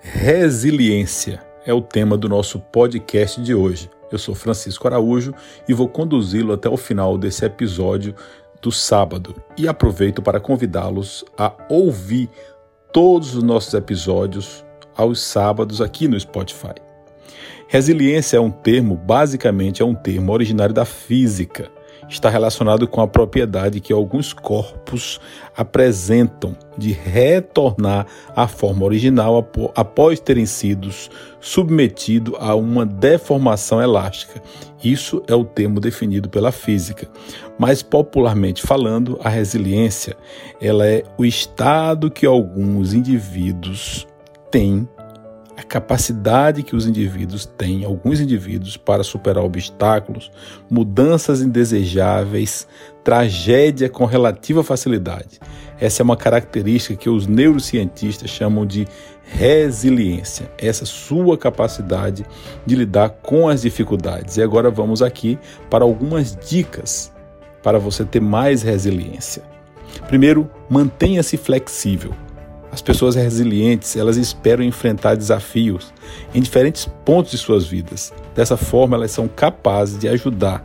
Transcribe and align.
Resiliência 0.00 1.42
é 1.64 1.72
o 1.72 1.80
tema 1.80 2.16
do 2.16 2.28
nosso 2.28 2.60
podcast 2.60 3.40
de 3.40 3.54
hoje. 3.54 3.90
Eu 4.10 4.18
sou 4.18 4.34
Francisco 4.34 4.86
Araújo 4.86 5.34
e 5.68 5.74
vou 5.74 5.88
conduzi-lo 5.88 6.52
até 6.52 6.68
o 6.68 6.76
final 6.76 7.18
desse 7.18 7.44
episódio 7.44 8.14
do 8.60 8.70
sábado. 8.70 9.34
E 9.56 9.66
aproveito 9.66 10.22
para 10.22 10.38
convidá-los 10.38 11.24
a 11.36 11.52
ouvir 11.68 12.28
todos 12.92 13.34
os 13.34 13.42
nossos 13.42 13.74
episódios 13.74 14.64
aos 14.96 15.20
sábados 15.20 15.80
aqui 15.80 16.06
no 16.06 16.18
Spotify. 16.18 16.74
Resiliência 17.66 18.36
é 18.36 18.40
um 18.40 18.50
termo, 18.50 18.96
basicamente 18.96 19.82
é 19.82 19.84
um 19.84 19.94
termo 19.94 20.32
originário 20.32 20.74
da 20.74 20.84
física 20.84 21.70
está 22.08 22.28
relacionado 22.28 22.86
com 22.86 23.00
a 23.00 23.08
propriedade 23.08 23.80
que 23.80 23.92
alguns 23.92 24.32
corpos 24.32 25.20
apresentam 25.56 26.56
de 26.76 26.92
retornar 26.92 28.06
à 28.34 28.46
forma 28.46 28.84
original 28.84 29.48
após 29.74 30.20
terem 30.20 30.46
sido 30.46 30.88
submetidos 31.40 32.34
a 32.38 32.54
uma 32.54 32.84
deformação 32.84 33.82
elástica. 33.82 34.42
Isso 34.82 35.22
é 35.26 35.34
o 35.34 35.44
termo 35.44 35.80
definido 35.80 36.28
pela 36.28 36.52
física. 36.52 37.08
Mais 37.58 37.82
popularmente 37.82 38.62
falando, 38.62 39.18
a 39.22 39.28
resiliência, 39.28 40.16
ela 40.60 40.86
é 40.86 41.02
o 41.18 41.24
estado 41.24 42.10
que 42.10 42.26
alguns 42.26 42.92
indivíduos 42.92 44.06
têm 44.50 44.88
a 45.56 45.62
capacidade 45.62 46.62
que 46.62 46.76
os 46.76 46.86
indivíduos 46.86 47.46
têm, 47.46 47.84
alguns 47.84 48.20
indivíduos, 48.20 48.76
para 48.76 49.02
superar 49.02 49.42
obstáculos, 49.42 50.30
mudanças 50.70 51.40
indesejáveis, 51.40 52.68
tragédia 53.02 53.88
com 53.88 54.04
relativa 54.04 54.62
facilidade. 54.62 55.40
Essa 55.80 56.02
é 56.02 56.04
uma 56.04 56.16
característica 56.16 56.96
que 56.96 57.08
os 57.08 57.26
neurocientistas 57.26 58.28
chamam 58.30 58.66
de 58.66 58.86
resiliência, 59.24 60.50
essa 60.58 60.84
sua 60.84 61.36
capacidade 61.36 62.24
de 62.64 62.74
lidar 62.76 63.10
com 63.10 63.48
as 63.48 63.62
dificuldades. 63.62 64.36
E 64.36 64.42
agora 64.42 64.70
vamos 64.70 65.02
aqui 65.02 65.38
para 65.70 65.84
algumas 65.84 66.36
dicas 66.36 67.12
para 67.62 67.78
você 67.78 68.04
ter 68.04 68.20
mais 68.20 68.62
resiliência. 68.62 69.42
Primeiro, 70.06 70.48
mantenha-se 70.68 71.36
flexível. 71.36 72.12
As 72.70 72.82
pessoas 72.82 73.14
resilientes, 73.14 73.96
elas 73.96 74.16
esperam 74.16 74.64
enfrentar 74.64 75.16
desafios 75.16 75.92
em 76.34 76.40
diferentes 76.40 76.88
pontos 77.04 77.30
de 77.30 77.38
suas 77.38 77.66
vidas. 77.66 78.12
Dessa 78.34 78.56
forma, 78.56 78.96
elas 78.96 79.10
são 79.10 79.28
capazes 79.28 79.98
de 79.98 80.08
ajudar, 80.08 80.64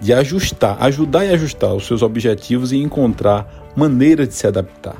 de 0.00 0.12
ajustar, 0.12 0.76
ajudar 0.82 1.24
e 1.24 1.30
ajustar 1.30 1.74
os 1.74 1.86
seus 1.86 2.02
objetivos 2.02 2.72
e 2.72 2.76
encontrar 2.78 3.72
maneiras 3.76 4.28
de 4.28 4.34
se 4.34 4.46
adaptar. 4.46 4.96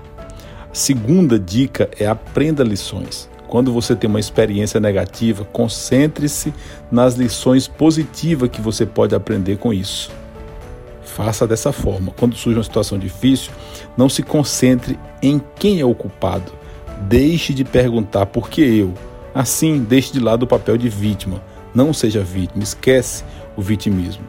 A 0.70 0.74
segunda 0.74 1.38
dica 1.38 1.90
é 1.98 2.06
aprenda 2.06 2.62
lições. 2.62 3.28
Quando 3.48 3.72
você 3.72 3.94
tem 3.94 4.08
uma 4.08 4.20
experiência 4.20 4.80
negativa, 4.80 5.44
concentre-se 5.44 6.54
nas 6.90 7.14
lições 7.16 7.68
positivas 7.68 8.48
que 8.48 8.62
você 8.62 8.86
pode 8.86 9.14
aprender 9.14 9.58
com 9.58 9.74
isso. 9.74 10.10
Faça 11.14 11.46
dessa 11.46 11.72
forma. 11.72 12.10
Quando 12.16 12.34
surge 12.34 12.56
uma 12.56 12.64
situação 12.64 12.98
difícil, 12.98 13.52
não 13.98 14.08
se 14.08 14.22
concentre 14.22 14.98
em 15.22 15.40
quem 15.56 15.78
é 15.78 15.84
o 15.84 15.94
culpado. 15.94 16.52
Deixe 17.02 17.52
de 17.52 17.64
perguntar 17.64 18.26
por 18.26 18.48
que 18.48 18.62
eu. 18.62 18.94
Assim, 19.34 19.80
deixe 19.80 20.10
de 20.10 20.20
lado 20.20 20.44
o 20.44 20.46
papel 20.46 20.78
de 20.78 20.88
vítima. 20.88 21.42
Não 21.74 21.92
seja 21.92 22.22
vítima, 22.22 22.62
esquece 22.62 23.24
o 23.54 23.60
vitimismo. 23.60 24.24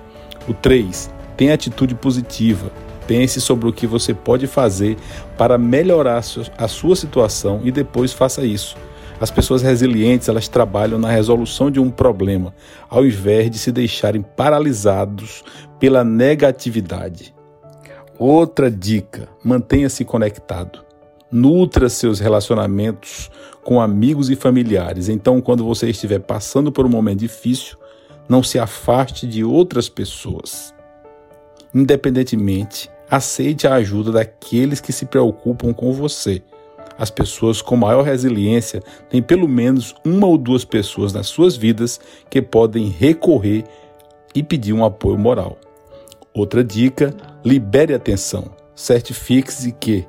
O 0.46 0.54
3. 0.54 1.10
Tenha 1.38 1.54
atitude 1.54 1.96
positiva. 1.96 2.70
Pense 3.08 3.40
sobre 3.40 3.70
o 3.70 3.74
que 3.74 3.88
você 3.88 4.14
pode 4.14 4.46
fazer 4.46 4.98
para 5.38 5.58
melhorar 5.58 6.22
a 6.58 6.68
sua 6.68 6.96
situação 6.98 7.62
e 7.64 7.72
depois 7.72 8.12
faça 8.12 8.44
isso. 8.44 8.76
As 9.20 9.32
pessoas 9.32 9.62
resilientes, 9.62 10.28
elas 10.28 10.48
trabalham 10.48 11.00
na 11.00 11.10
resolução 11.10 11.72
de 11.72 11.80
um 11.80 11.90
problema, 11.90 12.54
ao 12.90 13.06
invés 13.06 13.50
de 13.50 13.58
se 13.58 13.72
deixarem 13.72 14.22
paralisados 14.22 15.44
pela 15.80 16.04
negatividade. 16.04 17.34
Outra 18.18 18.70
dica: 18.70 19.30
mantenha-se 19.44 20.04
conectado. 20.04 20.84
Nutra 21.32 21.90
seus 21.90 22.20
relacionamentos 22.20 23.32
com 23.64 23.82
amigos 23.82 24.30
e 24.30 24.36
familiares. 24.36 25.10
Então, 25.10 25.42
quando 25.42 25.64
você 25.64 25.90
estiver 25.90 26.20
passando 26.20 26.72
por 26.72 26.86
um 26.86 26.90
momento 26.90 27.20
difícil, 27.20 27.78
não 28.30 28.44
se 28.44 28.60
afaste 28.60 29.26
de 29.26 29.44
outras 29.44 29.90
pessoas. 29.90 30.74
Independentemente, 31.74 32.90
aceite 33.10 33.66
a 33.66 33.76
ajuda 33.76 34.12
daqueles 34.12 34.80
que 34.80 34.92
se 34.92 35.06
preocupam 35.06 35.74
com 35.74 35.92
você 35.92 36.44
as 36.98 37.10
pessoas 37.10 37.62
com 37.62 37.76
maior 37.76 38.04
resiliência 38.04 38.82
têm 39.10 39.22
pelo 39.22 39.48
menos 39.48 39.96
uma 40.06 40.28
ou 40.28 40.38
duas 40.38 40.64
pessoas 40.64 41.14
nas 41.14 41.28
suas 41.28 41.56
vidas 41.56 42.00
que 42.30 42.42
podem 42.42 42.88
recorrer 42.88 43.64
e 44.34 44.42
pedir 44.42 44.74
um 44.74 44.86
apoio 44.86 45.18
moral. 45.18 45.58
Outra 46.34 46.64
dica: 46.64 47.14
libere 47.44 47.94
a 47.94 48.00
tensão. 48.00 48.46
Certifique-se 48.76 49.72
que 49.72 50.06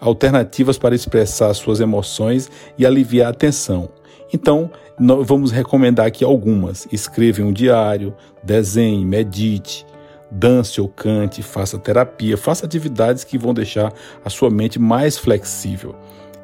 alternativas 0.00 0.78
para 0.78 0.94
expressar 0.94 1.52
suas 1.54 1.80
emoções 1.80 2.50
e 2.78 2.86
aliviar 2.86 3.30
a 3.30 3.34
tensão. 3.34 3.88
Então, 4.32 4.70
vamos 4.98 5.50
recomendar 5.50 6.06
aqui 6.06 6.24
algumas. 6.24 6.86
Escreva 6.92 7.42
um 7.42 7.52
diário, 7.52 8.14
desenhe, 8.42 9.04
medite, 9.04 9.86
dance 10.30 10.80
ou 10.80 10.88
cante, 10.88 11.42
faça 11.42 11.78
terapia, 11.78 12.36
faça 12.36 12.66
atividades 12.66 13.24
que 13.24 13.38
vão 13.38 13.54
deixar 13.54 13.92
a 14.24 14.30
sua 14.30 14.50
mente 14.50 14.78
mais 14.78 15.16
flexível. 15.16 15.94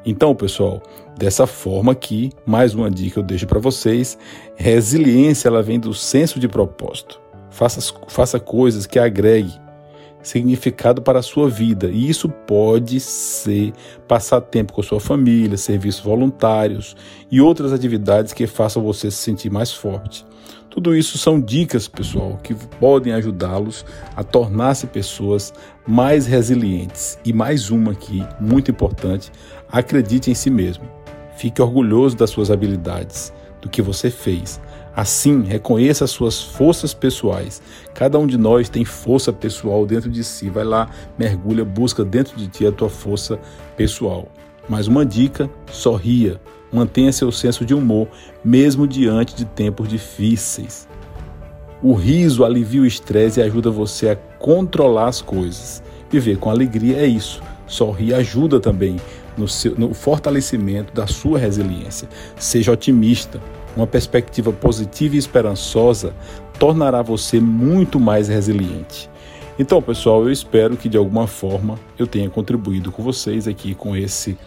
Então, 0.05 0.33
pessoal, 0.35 0.81
dessa 1.17 1.45
forma 1.45 1.91
aqui, 1.91 2.31
mais 2.45 2.73
uma 2.73 2.89
dica 2.89 3.19
eu 3.19 3.23
deixo 3.23 3.45
para 3.45 3.59
vocês: 3.59 4.17
resiliência 4.55 5.47
ela 5.47 5.61
vem 5.61 5.79
do 5.79 5.93
senso 5.93 6.39
de 6.39 6.47
propósito. 6.47 7.19
Faça, 7.49 7.93
faça 8.07 8.39
coisas 8.39 8.87
que 8.87 8.97
agreguem 8.97 9.61
significado 10.23 11.01
para 11.01 11.19
a 11.19 11.23
sua 11.23 11.49
vida. 11.49 11.89
E 11.89 12.09
isso 12.09 12.29
pode 12.29 12.99
ser 12.99 13.73
passar 14.07 14.41
tempo 14.41 14.73
com 14.73 14.81
a 14.81 14.83
sua 14.83 14.99
família, 14.99 15.57
serviços 15.57 16.01
voluntários 16.01 16.95
e 17.29 17.41
outras 17.41 17.73
atividades 17.73 18.33
que 18.33 18.47
façam 18.47 18.83
você 18.83 19.09
se 19.09 19.17
sentir 19.17 19.49
mais 19.49 19.71
forte. 19.71 20.25
Tudo 20.69 20.95
isso 20.95 21.17
são 21.17 21.39
dicas, 21.39 21.89
pessoal, 21.89 22.39
que 22.41 22.53
podem 22.53 23.11
ajudá-los 23.11 23.85
a 24.15 24.23
tornar-se 24.23 24.87
pessoas 24.87 25.53
mais 25.85 26.25
resilientes. 26.25 27.19
E 27.25 27.33
mais 27.33 27.69
uma 27.69 27.91
aqui, 27.91 28.25
muito 28.39 28.71
importante: 28.71 29.29
acredite 29.71 30.29
em 30.29 30.33
si 30.33 30.49
mesmo. 30.49 30.83
Fique 31.37 31.61
orgulhoso 31.61 32.15
das 32.15 32.29
suas 32.29 32.51
habilidades, 32.51 33.33
do 33.61 33.69
que 33.69 33.81
você 33.81 34.09
fez. 34.09 34.59
Assim, 34.93 35.43
reconheça 35.43 36.03
as 36.03 36.11
suas 36.11 36.41
forças 36.41 36.93
pessoais. 36.93 37.61
Cada 37.93 38.19
um 38.19 38.27
de 38.27 38.37
nós 38.37 38.67
tem 38.67 38.83
força 38.83 39.31
pessoal 39.31 39.85
dentro 39.85 40.09
de 40.09 40.23
si. 40.23 40.49
Vai 40.49 40.65
lá, 40.65 40.89
mergulha, 41.17 41.63
busca 41.63 42.03
dentro 42.03 42.35
de 42.35 42.47
ti 42.47 42.65
a 42.67 42.71
tua 42.71 42.89
força 42.89 43.39
pessoal. 43.77 44.27
Mais 44.67 44.87
uma 44.87 45.05
dica: 45.05 45.49
sorria. 45.71 46.39
Mantenha 46.73 47.11
seu 47.11 47.31
senso 47.31 47.65
de 47.65 47.73
humor, 47.73 48.07
mesmo 48.43 48.87
diante 48.87 49.35
de 49.35 49.43
tempos 49.43 49.89
difíceis. 49.89 50.87
O 51.83 51.93
riso 51.93 52.45
alivia 52.45 52.81
o 52.81 52.85
estresse 52.85 53.39
e 53.39 53.43
ajuda 53.43 53.69
você 53.69 54.09
a 54.09 54.15
controlar 54.15 55.07
as 55.07 55.21
coisas. 55.21 55.83
Viver 56.09 56.37
com 56.37 56.49
alegria 56.49 56.97
é 56.97 57.05
isso. 57.05 57.41
Sorrir 57.67 58.13
ajuda 58.13 58.59
também 58.59 58.97
no, 59.37 59.47
seu, 59.47 59.75
no 59.77 59.93
fortalecimento 59.93 60.93
da 60.93 61.07
sua 61.07 61.39
resiliência. 61.39 62.07
Seja 62.37 62.71
otimista. 62.71 63.41
Uma 63.75 63.87
perspectiva 63.87 64.51
positiva 64.51 65.15
e 65.15 65.17
esperançosa 65.17 66.13
tornará 66.59 67.01
você 67.01 67.39
muito 67.39 67.99
mais 67.99 68.27
resiliente. 68.27 69.09
Então, 69.57 69.81
pessoal, 69.81 70.23
eu 70.23 70.31
espero 70.31 70.75
que 70.75 70.89
de 70.89 70.97
alguma 70.97 71.27
forma 71.27 71.79
eu 71.97 72.07
tenha 72.07 72.29
contribuído 72.29 72.91
com 72.91 73.03
vocês 73.03 73.47
aqui 73.47 73.75
com 73.75 73.95
esse 73.95 74.37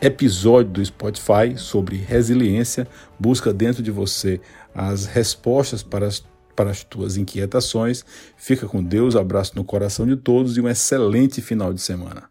episódio 0.00 0.72
do 0.72 0.84
Spotify 0.84 1.56
sobre 1.56 1.96
resiliência. 1.96 2.86
Busca 3.18 3.52
dentro 3.52 3.82
de 3.82 3.90
você 3.90 4.40
as 4.74 5.06
respostas 5.06 5.82
para 5.82 6.06
as, 6.06 6.24
para 6.56 6.70
as 6.70 6.82
tuas 6.84 7.16
inquietações. 7.16 8.04
Fica 8.36 8.66
com 8.66 8.82
Deus, 8.82 9.16
abraço 9.16 9.52
no 9.56 9.64
coração 9.64 10.06
de 10.06 10.16
todos 10.16 10.56
e 10.56 10.60
um 10.60 10.68
excelente 10.68 11.42
final 11.42 11.72
de 11.72 11.80
semana. 11.80 12.30